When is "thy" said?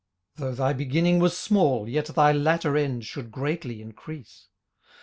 0.55-0.73, 2.07-2.31